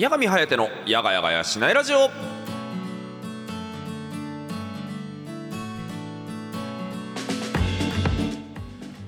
[0.00, 2.08] 八神颯のやがやがやしないラジオ。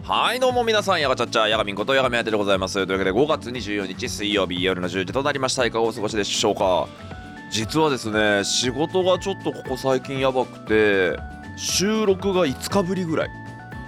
[0.02, 2.74] はいどうも皆さんやがちゃっちゃやがみんことやがみはてでございます。
[2.74, 5.64] というわけで5月24日水曜日夜の10時となりました。
[5.64, 6.86] いかがお過ごしでしょうか。
[7.50, 11.18] 実はですね仕事がちょっとここ最近やばくて
[11.56, 13.41] 収録が5日ぶりぐらい。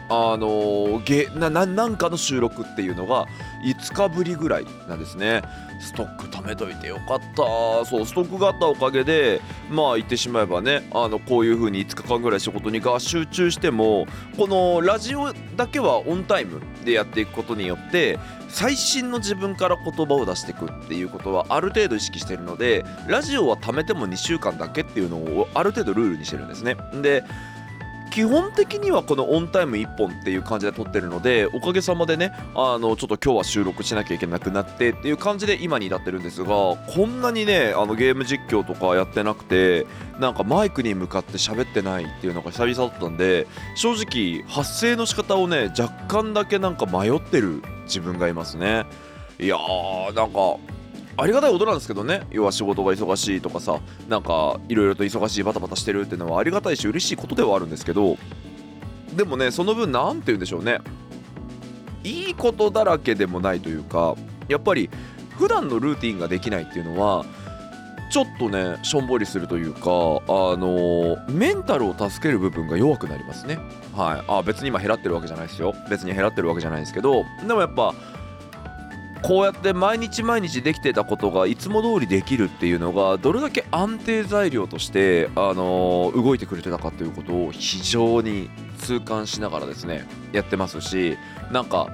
[0.09, 3.27] あのゲなななんかの収録っていうのが
[3.64, 5.43] 5日ぶりぐらいなんですね。
[5.80, 7.84] ストック貯めといてよかった。
[7.84, 14.06] そうストックがあったおかげでまあ言ってしまえばねあのこういう風に5日間ぐらい仕事にが集中しても
[14.37, 18.18] このラジオだけはオンタイムでやっていくことによって
[18.48, 26.77] 最新の自分から言葉を出していくっていうことはある程度意識してるのでラジオは貯めても2週間だけっていうのをある程度ルールにしてるんですね。
[27.02, 27.24] で
[28.14, 36.77] 基本的にはこのオンタイム1本っていう感じで撮ってるのでおかげさまでねあのちょっと今日は収録しなきゃいけなくなってっていう感じで今になってるんですがこ
[37.09, 39.84] んなにねあのゲーム実況とかやってなくて
[40.20, 48.87] なんかマイクに向かって喋ってないっていうのが久々だったんで正直発声の仕方をね若干だけなんか迷ってる自分がいますね。
[49.40, 50.56] いやーなんか
[51.16, 52.26] ありがたいことなんですけどね。
[52.30, 58.16] 要は仕事が忙しいとかさなんかいろいろと忙しいバタバタしてるっていうのはありがたいし嬉しいことではあるんですけど
[59.15, 60.80] でもねその分何て言うんでしょうね。
[62.02, 64.15] いいことだらけでもないというか
[64.48, 64.91] やっぱり
[65.38, 67.25] 普段のルーティンができないっていうのは
[68.10, 73.59] ちょっとねしょんぼりするというかあのメンタルを助ける部分が弱くなりますね。
[73.94, 74.25] はい。
[74.28, 75.75] あ別に今減らってるわけじゃないですよ。
[75.88, 77.94] 別に減らってるわけじゃないですけどでもやっぱ
[79.22, 88.50] こうやって毎日毎日できてたことがいつも通りできるっていうのがどれだけ安定材料として、あのー、動いてくれてたかということを非常に
[88.81, 91.16] 痛感しながらですねやってますし
[91.50, 91.88] なんか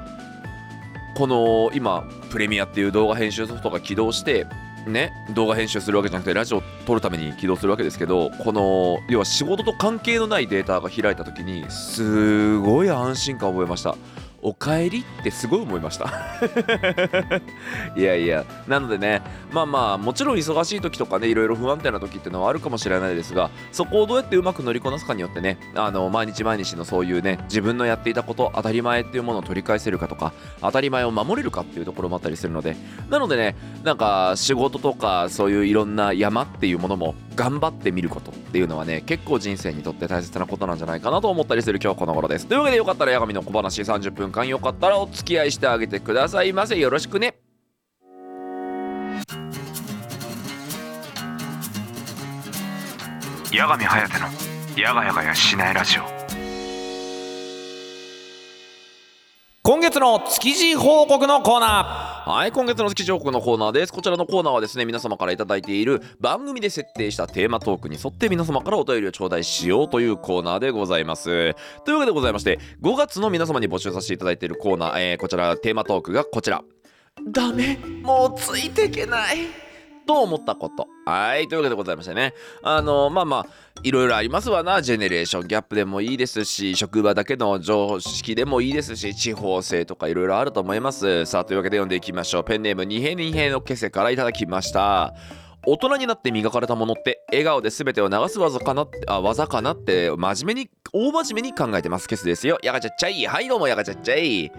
[1.16, 4.46] この今プレミアっていう動画編集ソフトが起動して
[4.86, 13.96] ね動画編集するわけじゃなくてラジオを撮るために起動するわけですけどこの要は仕事と関係のないデータが開いた時にすごい安心感を覚えました。
[14.42, 16.11] おかえりってすごい思いました。
[17.96, 32.77] いやいやなのでねまあまあもちろん忙しい時とかねいろいろ不安定な時っていうのはあるかもしれないですがそこをどうやってうまく乗りこなすかによってねあの毎日毎日のそういうね自分のやっていたこと当たり前っていうものを取り返せるかとか当たり前を守れるかっていうところもあったりするので
[33.11, 42.46] なのでねなんか仕事とかそういういろんな山っていうものも頑張ってみることっていうのはね結構人生にとって大切なことなんじゃないかなと思ったりする今日この頃です。
[42.46, 46.78] というわけでよかったら八神の小話30分間よかったらお付き合いしてあげてくださいませ。
[46.78, 47.36] よろしくね。
[53.51, 54.27] 八神颯の
[54.78, 56.20] やがやがやしないラジオ。
[59.70, 62.29] 今月の築地報告のコーナー。
[62.29, 63.92] はい今月の築地報告のコーナーです。
[63.92, 71.55] こちらのコーナーはですね皆様から頂いている番組で設定したテーマトークに沿って皆様からお便りを頂戴しようというコーナーでございます。
[71.85, 76.64] というわけでございまして5月の皆様に募集させていただいているコーナー、えー、こちらテーマトークがこちら。
[77.29, 77.79] ダメ。
[78.02, 79.70] もうついていけない。
[80.10, 80.88] と思ったこと。
[81.06, 81.46] はい。
[81.46, 82.34] というわけでございましてね。
[82.64, 83.46] あの、まあまあ、
[83.84, 84.82] いろいろありますわな。
[84.82, 91.26] ジェネレーションギャップでもいいですし、職場だけの常識でもいいですし、地方性とかいろいろあると思います。
[91.26, 92.44] さあ、というわけで読んでいきましょう。
[92.44, 95.14] ペンネーム二平二平のケセからいただきました。
[95.64, 104.50] 大人になって磨かれたものって笑顔で全てを流す技かなってあ技かなって真面目に大真面目に考えてますケスですよやがちゃっちゃいはいどうもやがちゃっちゃい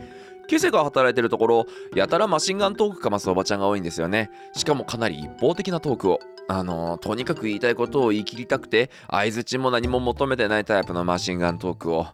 [0.47, 1.65] ケセが働いてるところ
[1.95, 4.29] やたらマシンガントークかますおばちゃんが多いんですよね。
[4.53, 6.19] しかもかなり一方的なトークを。
[6.47, 12.07] あの、とにかく言いたいことを言い切りたくて相づちも何も求めてないタイプのマシンガントークを。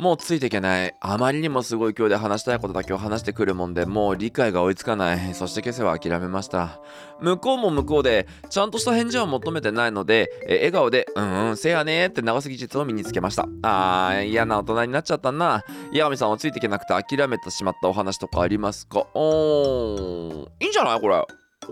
[0.00, 0.94] もうついていけない。
[0.98, 5.34] あまりにもすごい今日で話したいことだけを話してくるもんで、もう理解が追いつかない。
[5.34, 6.80] そして今朝は諦めました。
[7.20, 13.46] 向こうも向こうで、ちゃんとした返事は求めてないので、え笑顔で、うんうん、せやねーって長杉実を身につけました。
[13.60, 15.64] あー、嫌な大人になっちゃったな。
[15.92, 19.06] 八神さんはついていけなくて諦めてしまったお話とかありますか？
[19.12, 21.22] おー、いいんじゃないこれ？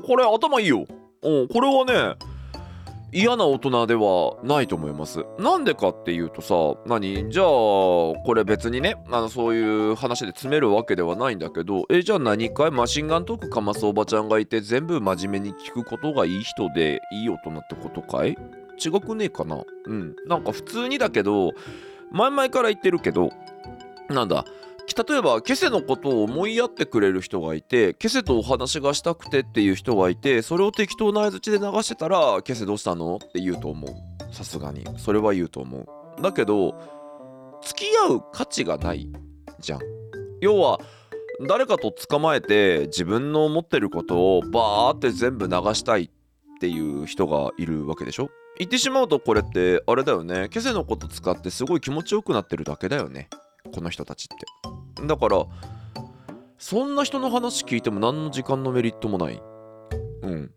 [0.06, 0.84] これ頭いいよ。
[1.22, 2.16] うん、これはね、
[3.10, 5.24] 嫌な大人ではないと思います。
[5.38, 6.54] なんでかっていうとさ、
[6.86, 7.30] 何？
[7.30, 12.70] じゃあ、これ別にね、あのそういう話で詰めるわけではないんだけど、え、じゃあ何かい？
[12.70, 18.36] マシンガントークかますおばちゃんがいて、全部真面目に聞くことがいい人でいい大人ってことかい？
[18.78, 19.64] 違くねえかな？
[19.86, 20.14] うん。
[20.26, 21.52] なんか普通にだけど、
[22.12, 23.30] 前々から言ってるけど、
[24.10, 24.44] なんだ、
[24.94, 34.34] 例えばケセのことを思いやってくれる人がいてケセとお話がしたくてっていう人がいてそれを適当な相づちで流してたらケセどうしたのって言うと思う。
[34.34, 34.84] さすがに。
[34.98, 36.22] それは言うと思う。
[36.22, 36.74] だけど
[37.62, 39.08] 付き合う価値がない
[39.60, 39.80] じゃん。
[40.40, 40.80] 要は
[41.46, 46.10] 誰かと捕まえて自分の思ってることをバーって全部流したいっ
[46.60, 48.28] ていう人がいるわけでしょ。
[48.58, 50.48] 言ってしまうとこれってあれだよね。
[50.48, 53.28] ケセのこと使ってすごい気持ちよくなってるだけだよね。
[53.74, 54.28] この人たちっ
[54.98, 55.46] てだから
[56.58, 59.40] そんな人の話聞いても何の時間のメリットもない
[60.22, 60.50] うん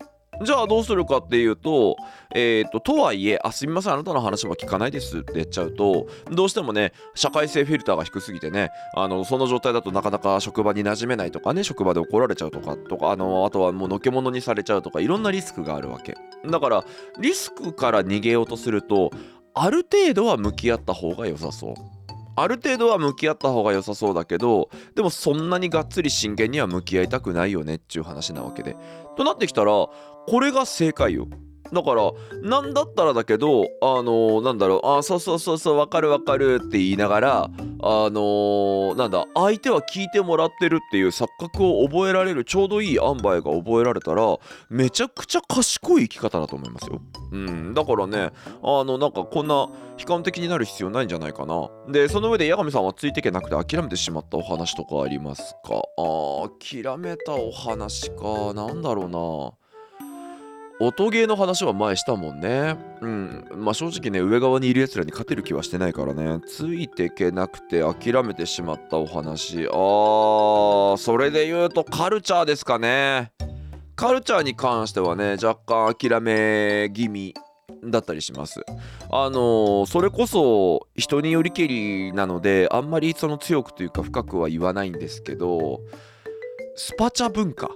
[0.44, 1.96] じゃあどうするかっていうと、
[2.34, 16.18] えっ、と、とはいえ、あ、すみません、あなたの話は聞かないですって言っちゃうと、どうしてもね、社会性フィルターが低すぎてね、あの、その状態だとなかなか職場に馴染めないとかね、職場で怒られちゃうとか、とか、あの、あとはもうのけものにされちゃうとか、いろんなリスクがあるわけ。
[16.50, 16.86] だから、
[17.20, 19.12] リスクから逃げようとすると、
[19.54, 21.74] ある程度は向き合った方が良さそう。
[22.36, 28.76] ある程度は向き合った方が良さそうだけどでもそんなにがっつり真剣には向き合いたくないよねっていう話なわけで。
[29.18, 31.28] となってきたらこれが正解よ。
[31.74, 44.38] だからなんだったらだけどあのー、なんだろうあそうそうそうそうわかるわかるって言いながらあのー、なんだ相手は聞いてもらってるっていう錯覚を覚えられるちょうどいい塩梅が覚えられたら
[44.70, 47.02] めちゃくちゃ賢い生き方だと思いますよ。
[47.32, 48.32] うんだからね
[48.62, 51.70] あのなんかこんな悲観的になる必要ないんじゃないかな。
[51.90, 55.82] でその上で八神さんはついていけなくて諦めてしまったお話とかありますか？
[55.98, 59.61] あ諦めたお話かなんだろうな。
[60.84, 62.76] 音ゲーの話は前したもんね。
[63.02, 63.46] うん。
[63.56, 66.42] まあ正直ね、上側にいる奴らに勝てる気はしてないからね。
[66.48, 69.68] ついていけなくて諦めてしまったお話。
[69.68, 73.32] あー、それで言うとカルチャーですかね。
[73.96, 77.36] カルチャーに関してはね、若干諦め気味
[77.84, 78.62] だったりします。
[79.12, 85.80] あのー、それこそ人によりけりなので、あんまりその強くというか深くは言わないんですけど、
[86.76, 87.70] スパチャ文化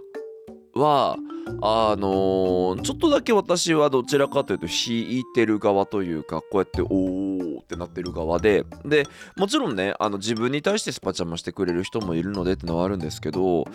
[0.73, 1.17] は、
[1.61, 9.05] あのー、ちょっとだけ私はどちらかというと引いてる側というかこうやっておーってなってる側でで
[9.37, 13.65] もちろんねあの自分に対してスパチャもしてくれる人もいるのでってのはあるんですけど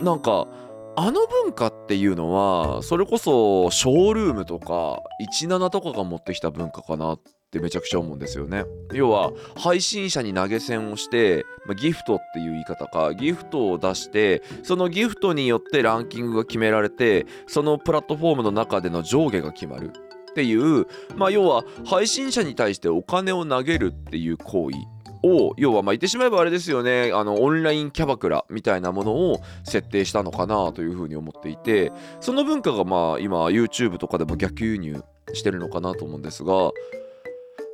[0.00, 0.48] なんか
[0.96, 5.00] あの文化っていうのはそれこそショールームとか
[5.40, 7.18] 17とかが持ってきた文化かな
[7.50, 8.64] ってめちゃくちゃ思うんですよね。
[8.92, 19.90] 要は配信者に投げ銭をして、まあ、ギフトっていう言い方かギフトを出してそのギフトによってランキングが決められてそのプラットフォームの中での上下が決まる
[20.30, 20.86] っていう
[21.16, 24.76] まあ要は配信者に対してお金を投げるっていう行為
[25.22, 35.02] を要はまあ言ってしまえばあれですよねあのオンラインキャバクラみたいなものを設定したのかなというふうに思っていてその文化がまあ今 YouTube とかでも逆輸入
[35.32, 36.70] してるのかなと思うんですが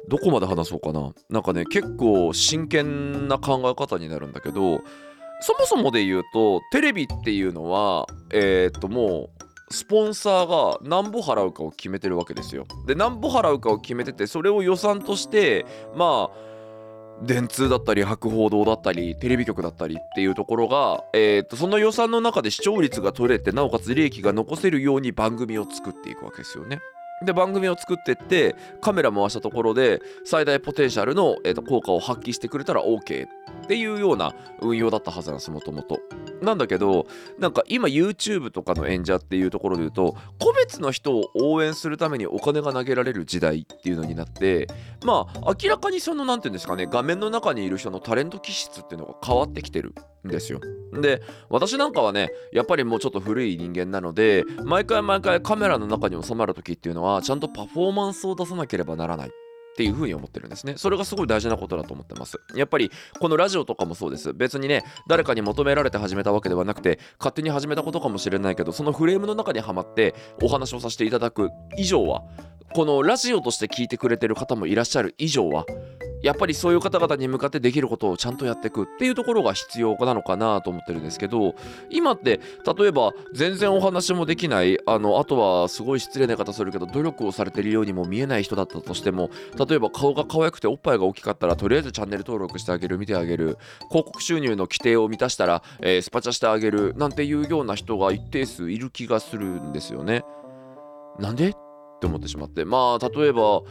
[0.09, 4.81] どこまで話そうかななんかね結構真剣な考え方になるんだけど
[5.41, 12.67] そもそもで言うとテレビっていうのはえー、っともうスポンサーが何ぼ払うかを決めてるわけですよ。
[12.87, 15.67] で何ぼ払うかを決めててそれを予算として
[15.97, 16.47] まあ
[17.23, 26.81] 電通だったり博報堂だったりテレビ局だったりっていうところが、えー、とその予算の中で視聴率が取れてなおかつ利益が残せるように番組を作っていくわけですよね。
[27.23, 36.01] で番組を作ってってカメラ回したところで最大ポテンシャルの、えー、と効果を発揮してくれたら OK っていうような運用だったはずなんですもともと。
[36.43, 37.07] なんだけど
[37.39, 44.67] なんか今 YouTube とかの演者っていうところで言うと個別の人を応援するためにお金が投げられる時代っていうのになって
[45.05, 49.95] まあ明らかにその何て言うんですかね画面の中にいる人のタレント気質っていうのが変わってきてる
[50.27, 50.61] んですよ。
[50.93, 59.31] で私なんかはねやっぱりもうちょっと古い人間なので毎回毎回カメラの中に収まる時っていうのはちゃんとパフォーマンスを出さなければならない。
[59.77, 60.73] っていうふうに思ってるんですね。
[60.79, 62.41] それがすごい大事なことだと思ってます。
[62.55, 62.91] やっぱり
[63.21, 64.33] このラジオとかもそうです。
[64.33, 72.23] 別にね、誰かに求められて始めたわけではなくて、勝手に始めたことかもしれないけど、そのフレームの中にはまってお話をさせていただく以上は、
[72.73, 75.67] このラジオとして聞いてくれてる方もいらっしゃる以上は、
[76.27, 81.55] やっぱりそういう方々に向かってできることをちゃんとやっていくっていうところが必要なのかなと思ってるんですけど
[81.89, 82.41] 今って
[82.77, 89.31] 例えば全然お話もできないあのあとはすごい失礼な方するけど努力をされてるようにも見えない人だったとしても
[89.69, 93.57] 例えば顔が可愛くておっぱいが大きかったらとりあえずチャンネル登録してあげる見てあげる。
[93.89, 100.25] 広告収入の規定を満たしたら、えー、スパチャしてあげるなんていうような人が一定数いる気がするんですよね。
[101.21, 101.51] なんで？
[101.51, 101.53] っ
[102.01, 102.65] て思ってしまって。
[102.65, 103.63] まあ例えば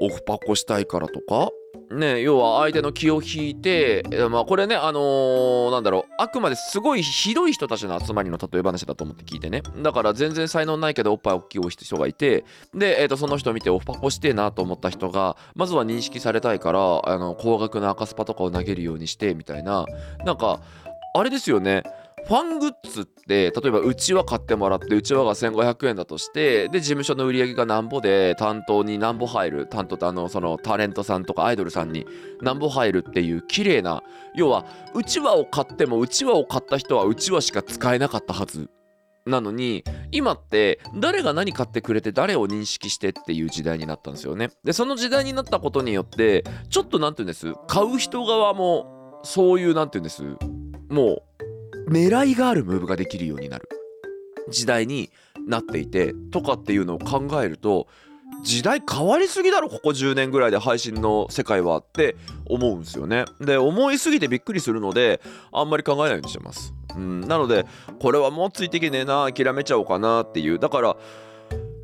[0.00, 1.50] オフパコしたいからとか？
[1.90, 9.62] ね、要は相手の気を引いて、まあこれね、あのー、なんだろう、あくまですごいひどい人たちの集まりの例え話だと思って聞いてね。
[9.82, 19.84] だから全然才能ないけどおっぱい大きい人がいて、で、えー、とその人を見てオフパコしてえなと思った人が、まずは認識されたいから、あの高額な赤スパとかを投げるようにして、みたいな、
[20.24, 20.60] なんか、
[21.14, 21.84] あれですよね、
[22.26, 32.04] ファングッズって例えばうちわ買ってもらってうちわが1500円だとしてで事務所の売り上げがなんぼで担当になんぼ入る担当ってあのそのタレントさんとかアイドルさんに
[32.42, 34.02] なんぼ入るっていう綺麗な
[34.34, 38.70] 要はうちわを買ってもうちわを買った人はうちわしか使えなかったはず。
[39.24, 44.50] なのに今って誰が何買ってくれて誰を認識してっていう時代になったんですよね。
[44.62, 47.52] でその時代になったことによってちょっと何て言うんです？
[47.66, 50.22] 買う人側もそういう何て言うんです？
[50.88, 51.22] もう
[51.88, 53.68] 狙いがあるムーブができるようになる。
[54.48, 55.10] 時代に
[55.46, 57.88] なっていてとかっていうのを考えると
[58.42, 62.16] 時代変わりすぎだろここ10年ぐらいで配信の世界はって
[62.48, 63.24] 思うんですよね。
[63.40, 65.20] で思いすぎてびっくりするので
[65.52, 66.74] あんまり考えないようにしてます。
[66.96, 67.66] うんなので
[68.00, 70.58] これはもうついていけねえな諦めちゃおうかなっていう。
[70.58, 70.96] だから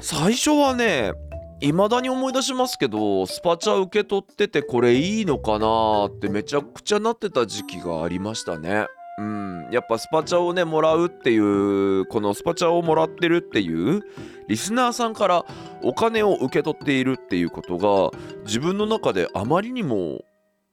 [0.01, 1.13] 最初はね
[1.61, 8.87] 未だに思い出しますけどスパチャ受け取っててこれいいのかなってめちゃくちゃなってた時期がありましたね。
[9.19, 9.69] うん。
[9.71, 14.03] やっぱスパチャをねもらうっていうこのスパチャをもらってるっていう
[14.49, 15.45] リスナーさんから
[15.83, 20.23] お金を受け取っているっていうことが自分の中であまりにも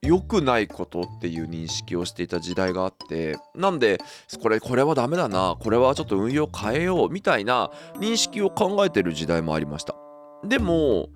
[0.01, 3.99] 良くないことっていう認識をしていた時代があってなんで
[4.41, 9.95] これこれはダメだなこれはちょっと運用変えようみたいな認識を考えてる時代もありました。
[10.45, 11.09] でも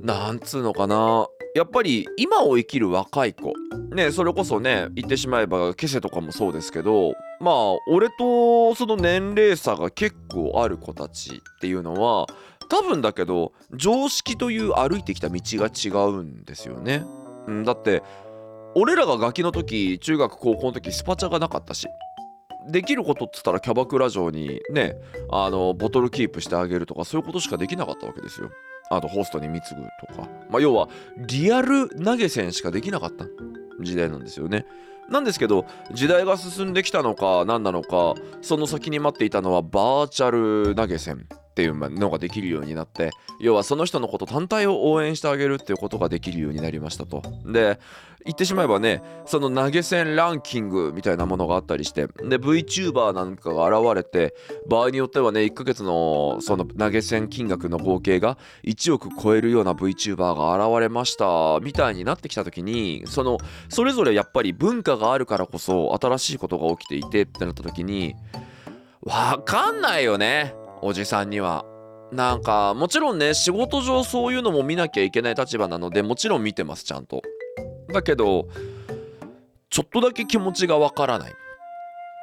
[0.00, 3.52] なんつうのかなやっぱり今を生きる若い子
[3.94, 7.54] ねそれこそね言ってしまえばケセとかもそうですけどまあ
[7.88, 12.26] 俺とその年齢差が結構ある子たちっていうのは
[12.68, 17.04] 多分だけど常識という歩いてきた道が違うんですよね。
[17.52, 18.02] ん、だって
[18.74, 21.86] 俺らがガキの時中学高校の時スパチャがなかったし
[22.68, 24.96] できることっつったらキャバクラ嬢にね
[25.30, 28.50] あのボトルキープしてあげるとかそういうことしかできなかったわけですよ。
[28.90, 33.26] あとホストに貢ぐとか、まあ、要はリアル投げ銭しかできなかった。
[33.80, 34.66] 時代なんですよね。
[35.08, 41.26] なんですけど時代が進んできたのか何なのかその先に待っていたのはバーチャル投げ銭。
[41.54, 47.22] っていうのができるようになって要はその人のこと単体を応援してあげるっていうことができるようになりましたと。
[47.46, 47.78] で
[48.24, 54.34] 言ってしまえばねその投げ銭ランキングみたいなものがあったりしてで VTuber なんかが現れて
[54.66, 68.16] 場合によってはね1ヶ月のその投げ銭金額の合計が1億超えるような VTuber が現れましたみたいになってきた時にそのそれぞれやっぱり文化があるからこそ新しいことが起きていてってなった時に
[69.02, 70.63] わかんないよね。
[70.86, 71.64] おじさんには。
[72.12, 77.22] なんかもちろんね仕事上そういうのも見なきゃいけない立場なのでもちろん見てますちゃんと。
[77.92, 78.48] だけど
[79.70, 81.32] ちょっとだけ気持ちがわからない、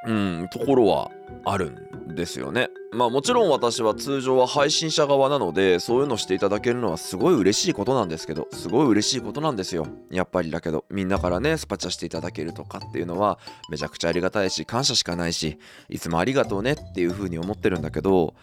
[0.05, 1.11] うん、ところは
[1.43, 2.69] あるんですよね。
[2.93, 13.39] まあもちろん私は通常は配信者側なのでそういうのしていただけるのはすごい嬉しいことなんですけどすごい嬉しいことなんですよやっぱりだけどみんなからねスパチャしていただけるとかっていうのは
[13.69, 15.57] めちゃくちゃありがたいし感謝しかないし
[15.89, 18.33] いつもありがとうねっていう風に思ってるんだけど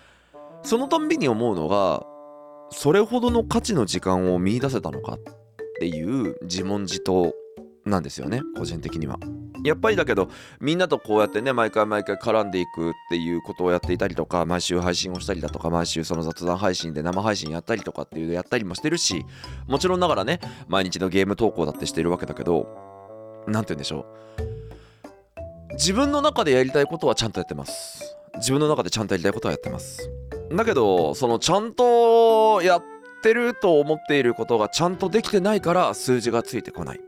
[0.62, 2.04] そのたんびに思うのが
[2.70, 5.18] それほどの価値の時間を見出せたのかっ
[5.80, 7.34] ていう自問自答
[7.84, 9.18] なんですよね個人的には。
[9.64, 10.28] やっぱりだけど
[10.60, 19.24] みんなとこうやってね毎回毎回絡んでいくっていうことをやっていたりとか毎週配信をしたりだとか毎週その雑談配信で生配信やったりとかっていうのやったりもしてるし
[19.66, 20.38] もちろんながらね
[20.68, 22.68] 毎日のゲーム投稿だってしてるわけだけど
[23.48, 24.18] 何て言うんでしょう。
[25.74, 28.16] 自分の中でやりたいことはちゃんとやってます。
[28.36, 30.10] 自分の中でちゃんとやりたいことはやってます。
[30.50, 32.84] だけどそのちゃんとやっ
[33.22, 37.00] てると思っていることがちゃんとできてないから数字がついてこない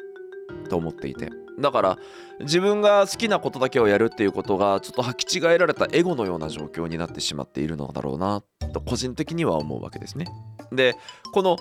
[0.68, 1.98] と思っていてだから
[2.40, 8.42] 自分が好きなことだけをやるっていうことがちょっと履き違えられたエゴのような状況になってしまっているのだろうな
[8.72, 10.26] と個人的には思うわけですね。
[10.72, 10.94] で
[11.32, 11.56] この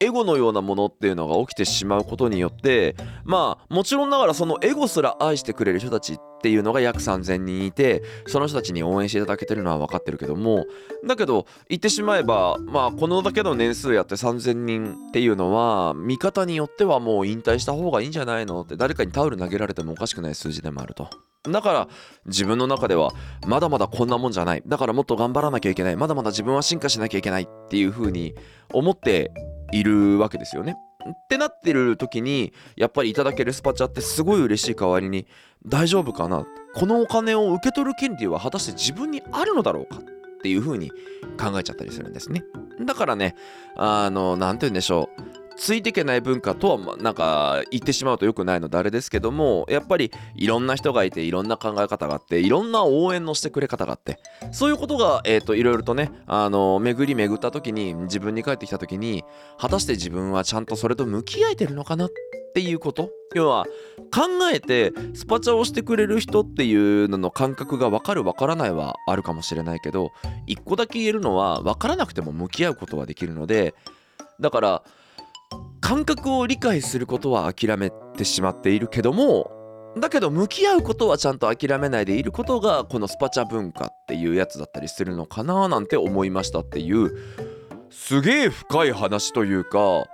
[0.00, 2.94] エゴのようなものっていうのが起きてしまうことによって
[3.24, 10.66] まあもちろんながらそのエゴすら愛してくれる人たちっっていうのが約3000人いてその人たちに応援していただけてるのは分かってるけども
[11.06, 21.08] だけど言ってしまえばまあこのだけの年数やって3000人っていうのは見方によってはもう引退した方がいいんじゃないのって誰かにタオル投げられてもおかしくない数字でもあると。
[21.44, 21.88] だから
[22.26, 23.12] 自分の中では
[23.46, 28.34] まだまだこんなもんじゃないだからもっと頑張らなきゃいけないまだまだ自分は進化しなきゃいけないっていう風に
[28.72, 29.30] 思って
[29.72, 30.76] いるわけですよね。
[31.08, 35.26] ってなってる時にやっぱりいただけるスパチャってすごい嬉しい代わりに
[35.64, 36.46] 大丈夫かな？
[36.74, 39.98] このお金を受け取る権利は果たして自分にあるのだろうか？
[39.98, 40.90] っていう風に
[41.40, 42.44] 考えちゃったりするんですね。
[42.84, 43.34] だからね
[43.76, 54.18] あの何て言うんでしょうついていけない文化とはなんか言ってしまうと良くないのであれですけどもやっぱりいろんな人がいていろんな考え方があっていろんな応援のしてくれ方があって
[54.52, 59.24] そういうことが、えーと、いろいろとねあの巡り巡った時に自分に帰ってきた時に
[59.58, 62.14] 果たして自分はちゃんとそれと向き合えてるのかなって
[62.48, 63.10] っていうこと？
[63.34, 63.66] 要は
[64.12, 64.22] 考
[64.52, 70.10] えてスパチャをしてくれる人っていうのの感覚が分かる分からないはあるかもしれないけど
[70.46, 73.74] 一個だけ言えるのは分からなくても向き合うことはできるので
[74.40, 74.82] だから
[75.80, 79.50] 感覚を理解することは諦めてしまっているけども
[79.98, 87.10] だけど向き合うことはちゃんと諦めないでいることがこのスパチャ文化っていうやつだったりするのかななんて思いましたっていう
[87.90, 90.04] すげえ深い話というか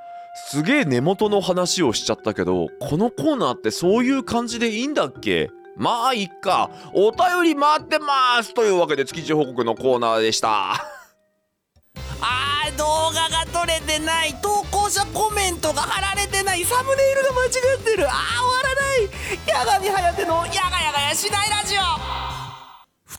[0.49, 5.51] すげえ根元の話をしちゃったけどこのコーナーってそういう感じでいいんだっけ？
[5.77, 6.71] まあいっか。
[6.95, 10.73] お便り待ってますというわけで築地報告のコーナーでした。
[10.73, 18.09] あー動画が撮れてない投稿者コメントが貼られてないサムネイルが間違ってる。
[18.09, 19.09] あー終わらない。
[19.47, 21.81] 矢神颯の「やがやがやしないラジオ」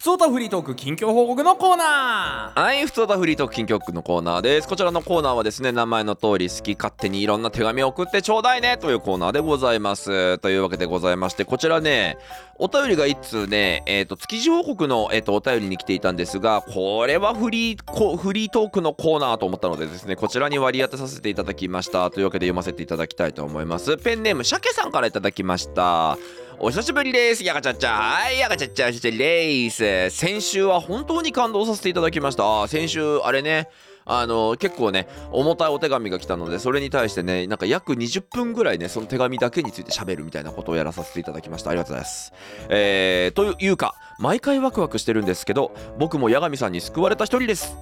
[0.05, 4.67] ふつおたフリートーク近況報告のコーナーはい、ふつおたフリートーク近況のコーナーです。
[4.67, 10.37] こちらのコーナーはですね、名前の通り好き勝手にいろんな手紙を送ってちょうだいねというコーナーでございます。
[10.37, 12.19] というわけでございまして、こちらね、
[12.59, 22.11] お便りが一通ね、えっ、と、築地報告の、えー、とお便りに来ていたんですが、これはフリーこフリートークのコーナーと思ったのでですね、こちらに割り当てさせていただきました。
[22.11, 23.97] というわけで読ませていただきたいと思います。
[23.97, 26.15] ペンネーム、シャケさんからいただきました。
[26.57, 27.43] お久しぶりです。
[27.43, 27.91] やがちゃっちゃ。
[27.91, 30.09] はい、やがちゃっちゃ、そしてレイス。
[30.09, 32.67] 先週は本当に感動させていただきました。
[32.67, 33.67] 先週、あれね、
[34.05, 42.31] あの結構ね重たいお手紙が来たのでそれに対してねなんか約20分ぐらいねその手紙だけについて喋るみたいなことをやらさせていただきましたありがとうございます
[42.69, 47.75] えー、というか毎回ワクワクしてるんですけど僕も八神さんに救われた一人です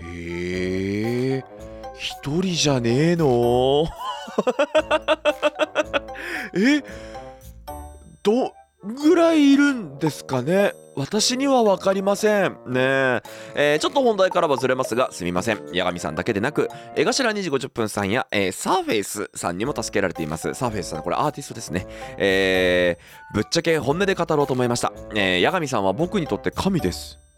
[0.00, 1.44] へえ
[1.94, 3.86] 一人じゃねえの？
[6.54, 6.82] え？
[8.22, 8.52] ど
[8.84, 10.72] ぐらいいるんですかね？
[10.94, 12.80] 私には分かりませんね。
[12.80, 13.22] え
[13.54, 15.58] えーちょっと本題からはずれますがすみません。
[15.72, 20.52] 八神さんだけでなく江頭2時50分さんや、えーサーフェイスさんにも助けられています。
[20.54, 21.86] サーフェイスさんこれアーティストですね。
[22.18, 27.18] えーぶっちゃけ本音で語ろうと思いました、えー八神さんは僕にとって神です。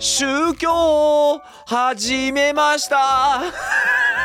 [0.00, 3.42] 宗教を始めました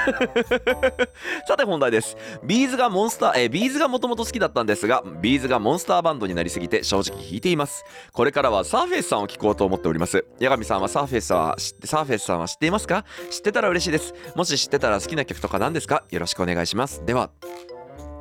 [1.47, 2.17] さて本題です。
[2.43, 7.83] B'zがモンスター、え B'zがもともと好きだったんですが B'zがモンスターバンドになりすぎて正直引いています。
[8.11, 10.25] これからは surfaceさんを聞こうと思っております。
[10.39, 13.05] 八神さんは surfaceは知って surfaceさんは知っていますか？
[13.29, 14.13] 知ってたら嬉しいです。
[14.35, 16.03] もし知ってたら好きな曲とか何ですか？
[16.09, 17.05] よろしくお願いします。
[17.05, 17.29] では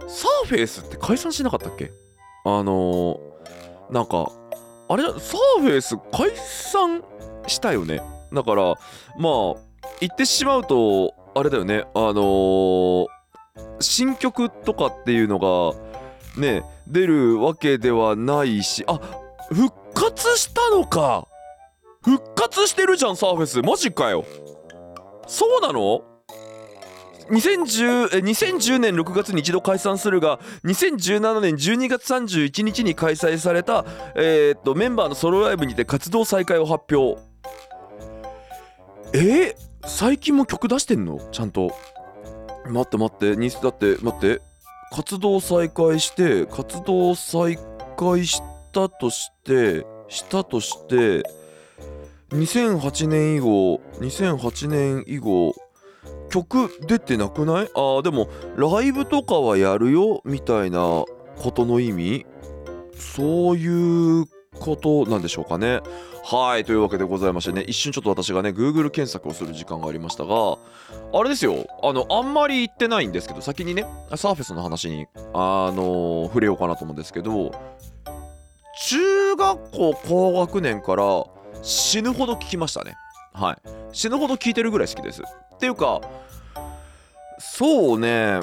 [0.06, 1.92] サーフェイスって解散しなかったっけ？
[2.44, 4.30] あのー、なんか
[4.88, 5.18] あれサー
[5.60, 7.02] フェイス解散
[7.46, 8.02] したよね？
[8.32, 8.74] だから
[9.18, 9.60] まあ
[10.00, 11.84] 言ってしまうとあれだよね。
[11.94, 13.06] あのー
[13.80, 15.78] 新曲とかっていうのが
[16.40, 18.98] ね出るわけではないしあ
[19.50, 21.26] 復活したのか。
[22.02, 23.60] 復活してるじゃんサーフェス。
[23.60, 24.24] マジかよ。
[25.26, 26.02] そうなの
[27.30, 33.84] ？2010え2010年6月に一度解散するが2017年12月31日に開催された、
[34.16, 37.20] えーっとメンバーのソロライブにて活動再開を発表。
[39.12, 39.18] え？
[39.18, 41.18] ー最近も曲出してんの？
[41.32, 41.72] ちゃんと。
[42.66, 43.36] 待って待って。
[43.36, 43.96] にだって。
[44.02, 44.40] 待って。
[44.92, 47.58] 活動再開して活動再
[47.96, 48.42] 開し
[48.72, 51.22] たとしてしたとして
[52.28, 55.54] 2008年以後2008年以後
[56.30, 57.70] 曲出てなくない？
[57.74, 61.06] あーでもライブとかはやるよみたいなこ
[61.54, 62.26] との意味？
[62.94, 64.26] そういう
[64.60, 65.80] ことなんでしょうかね。
[66.24, 70.56] はいというわけでございましてね一瞬ちょっと私がね Google 検索をする時間がありましたが
[71.12, 77.52] あれですよあのあんまり言ってないんですけど先にねサーフェスの話にあの触れようかなと思うんですけど
[78.88, 81.24] 中学校高学年から
[81.62, 82.96] 死ぬほど聞きましたね。
[83.32, 83.56] はい。
[83.92, 85.22] 死ぬほど聞いてるぐらい好きです。
[85.22, 86.00] っていうか
[87.38, 88.40] そうね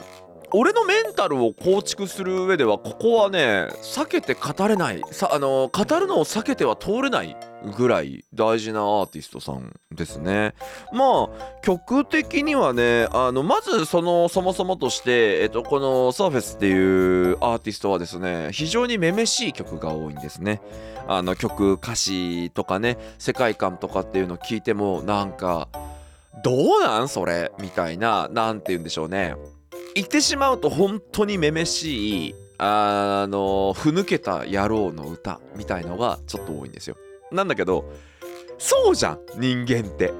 [0.51, 5.01] 俺のメンタルを構築する上ではここはね避けて語れない。
[5.11, 7.35] さあの語るのを避けては通れない
[7.75, 10.53] ぐらい大事なアーティストさんですね。
[10.93, 20.61] まあ曲的にはねあのまずそのそもそもとして、えっと、このサーフェスっていうアーティストはですね非常にめめしい曲が多いんですね。
[21.07, 25.67] あの曲歌詞とかね世界観とかっていうのを聞いてもなんか
[26.43, 27.51] どうなんそれ？
[27.59, 29.35] みたいななんて言うんでしょうね。
[29.95, 36.95] 言ってしまうと本当にめめしいあのふぬけた野郎の歌みたいのがちょっと多いんですよ。
[37.31, 37.91] なんだけど
[38.57, 40.13] そうじゃん人間って。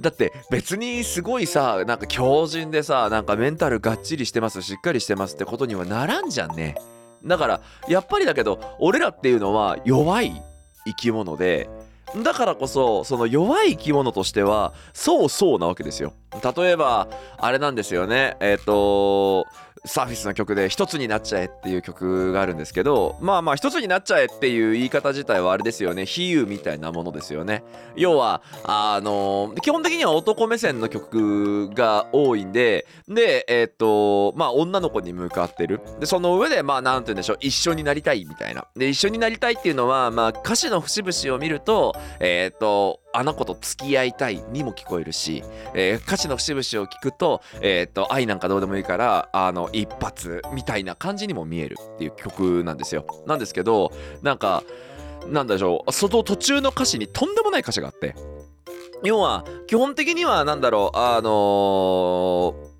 [0.00, 6.76] だって別にすごいさなんか強靭でさなんかメンタルがっちりしてますしっかりしてますってことにはならんじゃんね。
[7.24, 10.40] だからやっぱりだけど俺らっていうのは弱い
[10.86, 11.68] 生き物で
[12.22, 16.14] だからこそその弱い生き物としてはそうそうなわけですよ。
[16.56, 18.36] 例えばあれなんですよね。
[18.40, 19.46] えっ、と
[19.84, 26.06] サーフィスの曲で「一つになっちゃえ」っていう曲があるんですけどまあまあ一つになっちゃえっていう言い方自体はあれですよね。
[26.06, 27.62] 比喩みたいなものですよね。
[27.96, 35.80] 要はあの基本的には男目線の曲が多いんででえっ、とまあ女の子に向かってる。
[36.00, 37.36] でその上でまあなんて言うんでしょう。
[37.40, 38.66] 一緒になりたいみたいな。
[38.76, 45.42] で一緒になりたいっていうのはまあ歌詞の節々を見るとえっ、とあの子と付き合いたいにも聞こえるし、
[45.74, 53.06] えー歌詞の節々を聞くと,、えー、と愛なんかどうでもいいからあの一発みたいな感じにも見えるっていう曲なんですよ。
[53.26, 53.92] なんですけど
[54.22, 54.62] なんか
[55.26, 58.14] なんでしょうその途中の歌詞にとんでもない歌詞があって
[59.02, 61.30] 要は基本的にはなんだろうあの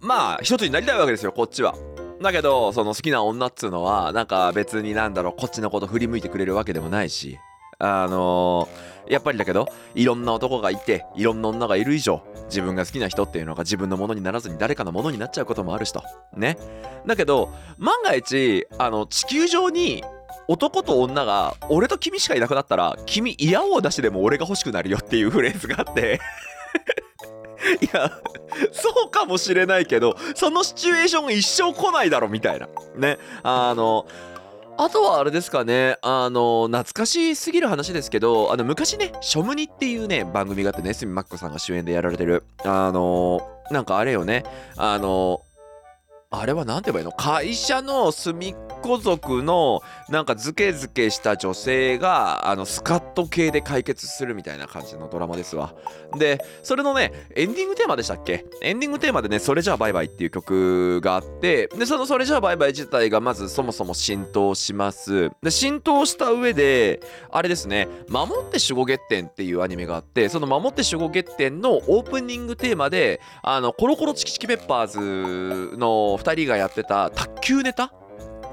[0.01, 1.75] ーまあ一つになりたいわけですよこっちは。
[2.23, 7.39] だけどその好きな女っつうのはなんか別になんだろうこっちのこと振り向いてくれるわけでもないし
[7.79, 16.03] あのーやっぱりだけどいろんな男がいていろんな女がいる以上自分が好きな人っていうのが自分のものにならずに誰かのものになっちゃうこともあるしと。
[16.37, 16.57] ね。
[17.07, 20.05] だけど万が一あの地球上に
[20.47, 26.21] 男と女が俺と君しかいなくなったら君嫌を出しでも俺が欲しくなるよっていうフレーズがあって。
[27.83, 28.11] いや
[28.73, 32.69] そうかもしれないけどそのシチュエーションが一生来ないだろみたいな。
[32.97, 33.19] ね。
[33.43, 34.07] あの
[34.81, 43.41] あとはあれですかね、あの、懐かしすぎる話ですけど、あの、昔ね、ショムニっていうね、番組があってね、すみまっこさんが主演でやられてる、あの、
[43.73, 44.45] なんかあれよね、
[44.77, 45.43] あの、
[46.31, 47.13] あれはなんて言えばいいの？
[47.13, 55.75] 会社の隅っこ族のなんかズケズケした女性があのスカッと系で解決するみたいな感じのドラマですわ。
[56.19, 58.45] でそれのねエンディングテーマでしたっけ？
[58.61, 65.31] エンディングテーマでね「それじゃあバイバイ」っていう曲があってでその「それじゃあバイバイ」自体がまずそもそも浸透します。
[65.43, 77.93] で浸透した上であれですね「守って守護月天」っていうアニメがあってその「守って守護月天」のオープニングテーマであのコロコロチキチキペッパーズの2人がやってた卓球ネタ？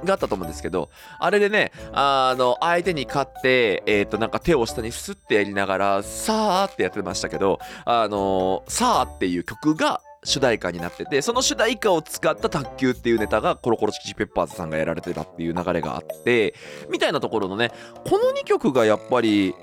[0.04, 16.56] があったと思うんですけどあれでねあの相手に勝ってえっ、となんか手を下にスッてやりながらさーってやってましたけどあのさーっていう曲が主題歌になっててその主題歌を使った卓球っていうネタがコロコロチキチペッパーズさんがやられてたっていう流れがあって
[16.90, 17.72] みたいなところのね
[18.06, 19.54] この2曲がやっぱり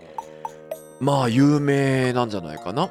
[1.00, 2.90] まあ有名なんじゃないかな。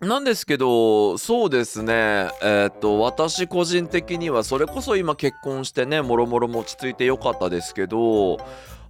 [0.00, 2.30] なんですけどそうですね。
[2.40, 8.36] えーっと私個人的にはそれこそ今結婚してねもろもろも落ち着いてよかったですけど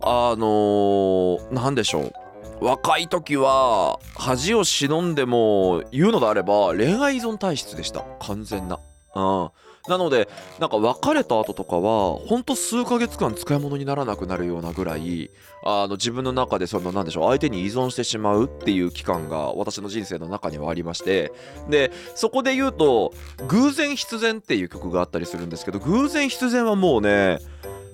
[0.01, 2.13] あのー、でしょう。
[2.61, 8.05] 若い時は恥を忍んでも言うのであれば恋愛依存体質でした。
[8.21, 8.79] 完全な。
[9.15, 9.51] うん。
[9.89, 15.31] なのでなんか別れた後とかはほんと数ヶ月間使い物にならなくなるようなぐらい
[15.65, 21.33] あの自分の中でそのなんでしょう相手に依存してしまうっていう期間が私の人生の中にはありまして
[21.69, 23.13] でそこで言うと
[23.49, 27.39] 「偶然必然」っていう曲があったりするんですけど偶然必然はもうね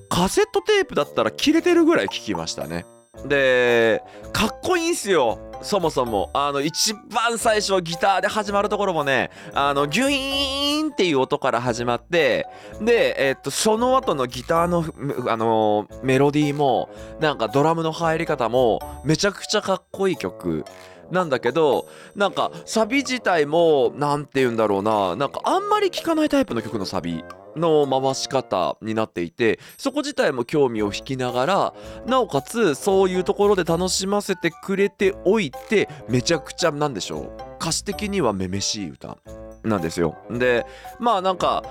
[0.08, 2.86] カセットテープだったら切れてるぐらい聴きましたね。
[3.26, 4.02] で
[4.32, 5.38] かっこいいんすよ。
[5.64, 12.46] そもそもあの一番最初ギターで始まるところもねあのギュイーンっていう音から始まって
[12.80, 14.84] で、えっとその後のギターの
[15.30, 20.64] あのメロディーもなんかドラムの入り方もめちゃくちゃかっこいい曲
[21.10, 27.24] なんだけどなんかサビ自体もなんて言うんだろうななんかあんまり聴かないタイプの曲のサビ
[27.56, 31.74] の回し方になっていてそこ自体も興味を引きながら
[32.06, 39.16] なおかつそういうところで楽しませてくれておいてめちゃくちゃなんでしょう歌詞的にはめめしい歌
[39.62, 40.16] なんですよ。
[40.30, 40.66] で
[40.98, 41.64] まあなんか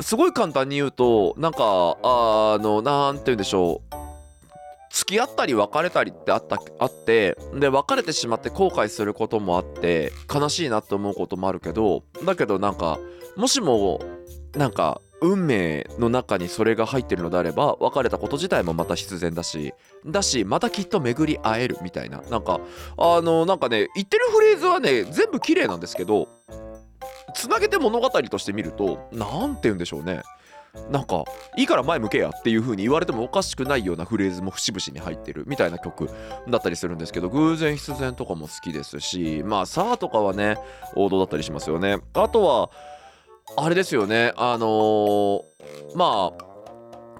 [0.00, 3.94] すごい簡単に言うとなんかあのなんて言うんでしょう
[4.90, 12.98] 付き合ったり別れたりってあったあってで別れてしまって後悔することもあって悲しいなって思うこともあるけどだけどなんか
[13.36, 14.00] もしも
[14.56, 19.72] なんか運命の中にそれが入ってるのであれば別れたこと自体もまた必然だし
[20.04, 22.20] だしまたきっと巡り会えるみたいな。
[22.30, 22.60] なんか
[22.98, 26.28] あのなんかね言ってるフレーズはね全部綺麗なんですけど
[27.34, 30.22] つなげて物語として見ると何て言うんでしょうね。
[30.90, 31.24] なんか
[31.56, 36.10] いいから前向けやっていう風に言われてもおかしくないようなフレーズも節々に入ってるみたいな曲
[36.48, 40.58] だったりするんですけど偶然必然とかも好きですしまあさあとかはね
[40.96, 41.98] 王道だったりしますよね。
[42.12, 42.70] あとは
[43.56, 44.32] あれですよね。
[44.36, 45.42] あのー
[45.96, 46.53] まあ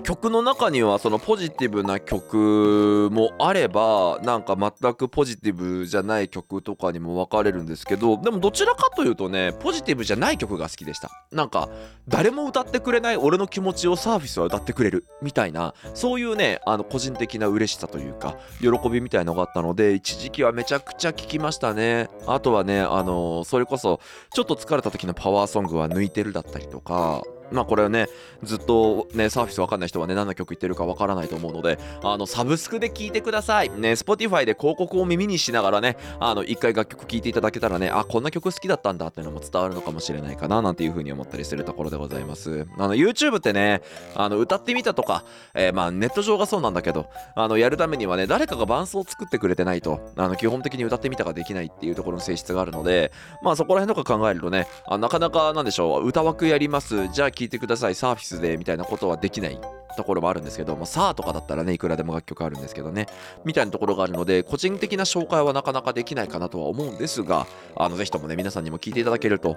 [0.02, 11.10] 曲の中にはそのポジティブな曲もあればなんか全くポジティブじゃない曲とかにも分かれるんですけどでもどちらかというとねポジティブじゃない曲が好きでした。
[11.32, 11.68] なんか
[12.08, 15.06] 誰も歌ってくれない俺の気持ちをサーフィスは歌ってくれる。
[15.22, 22.08] みたいなそういうねあの個人的な嬉しさというか喜びみたいのがあったので一時期はめちゃくちゃ聴きましたね。
[22.26, 24.00] あとはねあのそれこそ
[24.34, 28.08] ちょっと疲れた時のパワーソングは抜いてるだったりとかまあこれはね
[28.42, 33.70] ずっとねサーフィスわかんない人はね何の曲言ってるかわからないと思うのであのサブスクで聴いてください。
[33.70, 42.66] ね Spotify で広告を耳にしながらねあの一回楽曲聴いていただけたらねあこんな曲好きだったんだっていうのも伝わるのかもしれないかななんていう風に思ったりするところでございます。
[42.78, 43.82] あの YouTube ってね
[44.14, 57.08] あの歌ってみたとか、えーまあネット上がそうなんだけどあのやるためにはね誰かが伴奏を作ってくれてないとあの基本的に歌ってみたができないっていうところの性質があるのでまあそこら辺とか考えるとねあなかなかなんでしょう歌枠やります。
[57.08, 59.60] じゃあいてくださいサーフィスでみたいなことはできない
[59.96, 63.06] ところもあるんですけども、サーとかだったらね、いくらでも楽曲あるんですけどね、
[63.44, 69.56] みたいなところがあるので、個人的な紹介はなかなかできないかなとは思うんですが、あの、ぜひともね、皆さんにも聞いていただけると、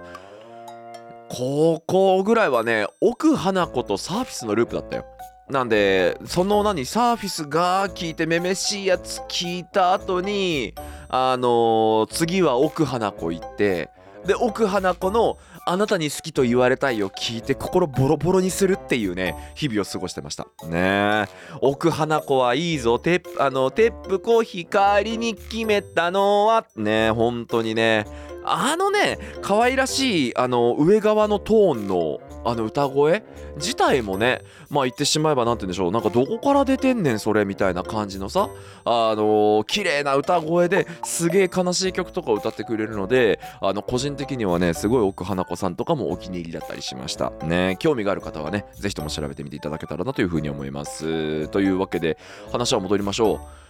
[1.30, 5.06] 高校ぐらいはね、奥花子とサーフィスのループだったよ。
[5.50, 10.74] なんで、その何、サーフィスが聞いてめめしいやつ聞いた後に、
[11.10, 13.90] あのー次は奥花子行って、
[14.26, 15.38] で、奥花子の
[15.70, 20.48] あなたに好きと言われたいを聞いて心ボロボロにするっていうね日々を過ごしてました。
[20.66, 21.26] ねえ。
[21.62, 23.00] 奥花子はいいぞ。
[23.00, 26.66] テップあのテップコ光に決めたのは。
[26.78, 28.06] ね本当にね。
[28.46, 33.24] あのね可愛らしいあの上側のトーンのあの歌声？
[33.58, 35.92] 自体もねまあ言ってしまえばなんて言うんでしょう。
[35.92, 38.50] なんかどこから出てんねんそれみたいな感じのさ。
[38.86, 47.32] あの綺麗な歌声ですげえ悲しい曲とか歌ってくれるのであの個人的にはねすごい奥花子さんとかもお気に入りだったりしました。
[47.44, 51.50] ね興味がある方はねぜひとも調べてみていただけたらなというふうに思います。
[51.50, 52.18] というわけで
[52.52, 53.67] 話は戻りましょう。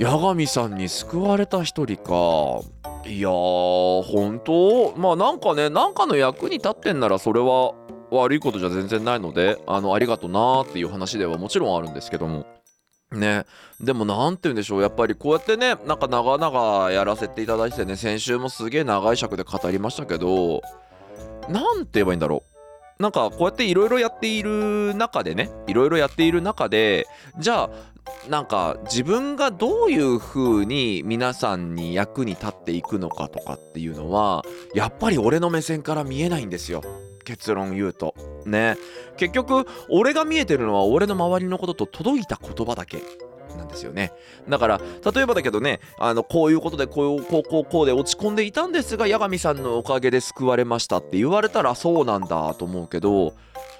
[0.00, 2.60] 八神さんに救われた一人か。
[3.04, 4.96] いやー本当？
[4.96, 7.74] まあなんかねなんかの役に立ってんならそれは
[8.10, 12.46] 悪いことじゃ全然ないのであのありがとなーっていう話ではもちろんあるんですけども。
[13.10, 13.44] ね。
[13.82, 14.82] でもなんて言うんでしょう。
[14.82, 20.62] やっぱりこうやってねなんか長々やらせていただいてね先週もすげえ長い尺で語りましたけど
[21.50, 22.51] なんて言えばいいんだろう。
[23.02, 27.70] なんかこうやっていろいろやっている中でねいろいろやっている中でじゃあ
[28.30, 36.82] なんか自分がどういう風に皆さんに役に立っていくのかとかっていうのはやっぱり俺の目線から見えないんですよ。
[37.24, 38.14] 結論言うと。
[38.46, 38.76] ね。
[39.16, 43.02] 結局俺が見えてるのは俺の周りのことと届いた言葉だけ。
[43.56, 44.12] なんですよね。
[44.48, 44.80] だから
[45.14, 53.34] 例えばだけどねあのこういうことでこうこうこうこうで落ち込んでいたんですが八神さんのおかげで救われましたって言われたらそうなんだと思うけど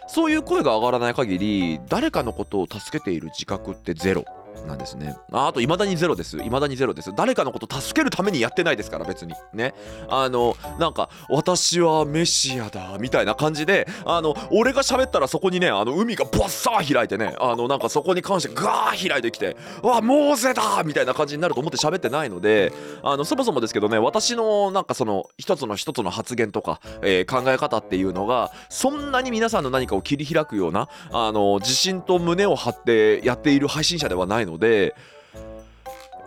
[0.09, 4.25] そういう声が上がらない限り誰かのことを助けている自覚ってゼロ。
[4.67, 5.17] なんですね。
[5.33, 6.39] ああと未だにゼロです。
[6.39, 7.13] 未だにゼロです。
[7.15, 9.35] 誰かのこと助けるためにやってないですから別に。
[9.53, 9.75] ね。
[10.09, 22.73] あのなんか私はメシアだみたいな感じであの俺が喋ったらそこにねあの海がバッサー開いてねあのなんかそこに関してガー開いてきてわモーゼだみたいな感じになると思って喋ってないので
[23.03, 34.95] あのそもそもですけどね私のなんかその一つの一つの発言とか、えー考え方っていうのがそんなに皆さんの何かを切り開くようなあの自信と胸を張ってやっている配信者ではないのでので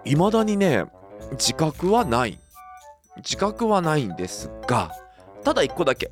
[0.03, 0.85] 未だにね
[1.31, 2.39] 自覚はない。
[3.17, 4.91] 自覚はないんですが
[5.43, 6.11] ただ一個だけ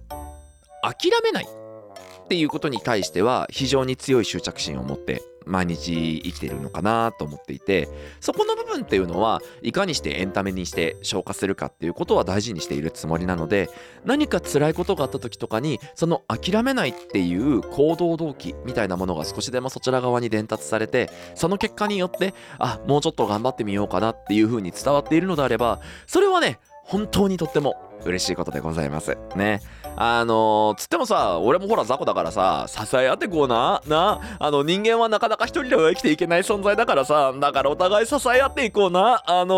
[0.82, 13.70] 諦めないっていうことに対しては非常に強い執着心を持って毎日生きてるのかなと思っていてそこの部分っていうのはいかにしてエンタメにして消化するかっていうことは大事にしているつもりなので
[14.06, 27.76] 何か辛いことがあった時とかにその諦めないっていう行動動機みたいなものが少しでもそちら側に伝達されてその結果によってあもうちょっと頑張ってみようかなっていう風に伝わっているのであればそれはね本当にとっても
[28.06, 29.18] 嬉しいことでございます。
[29.36, 29.62] ね。
[29.96, 39.56] あのーつってもさ俺もほら雑魚だからさ支え合ってこうななあの人間はなかなか一人では生きていけない存在だからさだからお互い支え合っていこうなあの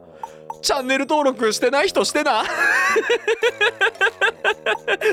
[0.00, 0.04] ー
[0.62, 2.42] チャンネル登録してない人してな。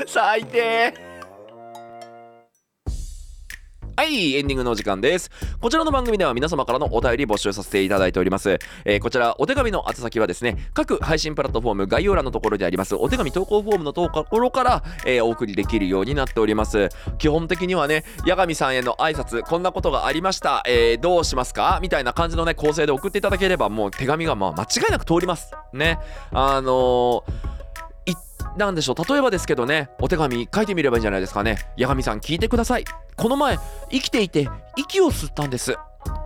[0.08, 1.11] 最低。
[4.02, 5.30] はい、エンディングのお時間です。
[5.60, 8.58] こちらの番組では皆様からのお便り募集させていただいております。
[8.84, 16.88] えーこちら、お手紙の宛先はですね、各配信プラットフォーム概要欄のところにあります、お手紙投稿フォームのところから、えーお送りできるようになっております。
[17.18, 21.78] 基本的にはね、八神さんへの挨拶、こんなことがありました、えーどうしますか？
[21.80, 25.52] みたいな感じのね、構成で送っていただければ、もう手紙がまあ間違いなく通ります。
[25.72, 26.00] ね。
[26.32, 27.61] あのー
[28.56, 29.04] なんでしょう。
[29.08, 31.58] 例えばですけどねお手紙書いてみればいいんじゃないですかね。
[31.78, 32.84] 八神さん聞いてください。
[33.16, 33.58] この前
[33.90, 35.76] 生きていて息を吸ったんです。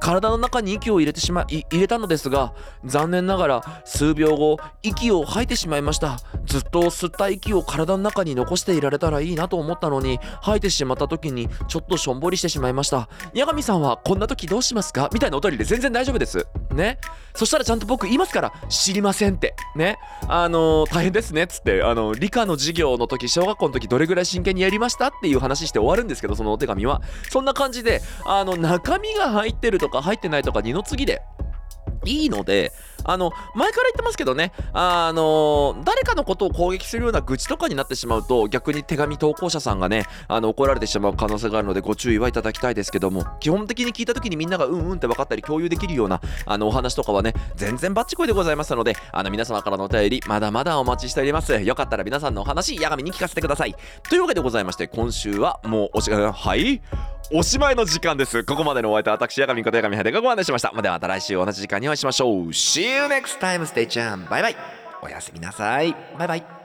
[0.01, 2.55] 体の中に息を入れてしまい入れたのですが
[2.87, 6.19] 残念ながら数秒後息を吐いてしまいました。
[6.47, 13.09] ずっと吸った息を体の中に残していられたらいいなと思ったのに吐いてしまった時にちょっとしょんぼりしてしまいました。
[13.35, 15.11] 八神さんはこんな時どうしますか？
[15.13, 16.47] みたいなお便りで全然大丈夫です。
[16.77, 16.99] ね。
[17.35, 19.55] そしたらちゃんと僕言いますから知りませんって。
[19.75, 19.99] ね。
[20.29, 21.45] あのー大変ですね。
[21.45, 27.03] っつってあの理科の授業の時小学校の時どれぐらい真剣にやりましたっていう話して終わるんですけどそのお手紙は。
[27.31, 31.23] そんな感じであの中身が入ってるとか入ってないとか二の次で。
[32.07, 32.73] いいので
[33.05, 53.75] あの前から言ってますけどねあの誰かのことを攻撃するような愚痴とかになってしまうと逆に手紙投稿者さんがねあの怒られてしまう可能性があるのでご注意はいただきたいですけども基本的に聞いた時にみんながうんうんって分かったり共有できるようなあのお話とかはね全然バッチコイでございますのであの皆様からのお便りまだまだお待ちしておりますよかったら皆さんのお話やがみに聞かせてください
[54.09, 56.81] というわけでございまして今週はもうおしはい
[57.33, 58.45] おしまいの時間です。
[58.45, 60.71] ここまでのお相手は私、八神こと八神でがご案内しました。
[60.81, 62.49] ではまた来週同じ時間にお会いしましょう。
[62.49, 64.29] See you next time, stay tuned.
[64.29, 64.57] バイバイ。
[65.03, 65.97] おやすみなさい。
[66.19, 66.56] バイバイ。